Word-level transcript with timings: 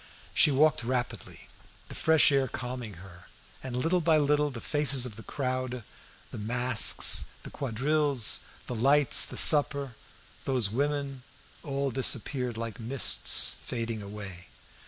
She 0.33 0.49
walked 0.49 0.83
rapidly; 0.83 1.47
the 1.87 1.93
fresh 1.93 2.31
air 2.31 2.47
calming 2.47 2.93
her; 3.05 3.27
and, 3.61 3.75
little 3.75 4.01
by 4.01 4.17
little, 4.17 4.49
the 4.49 4.59
faces 4.59 5.05
of 5.05 5.15
the 5.15 5.21
crowd, 5.21 5.83
the 6.31 6.39
masks, 6.39 7.25
the 7.43 7.51
quadrilles, 7.51 8.39
the 8.65 8.73
lights, 8.73 9.25
the 9.27 9.37
supper, 9.37 9.93
those 10.45 10.71
women, 10.71 11.21
all 11.61 11.91
disappeared 11.91 12.57
like 12.57 12.79
mists 12.79 13.57
fading 13.63 14.01
away. 14.01 14.47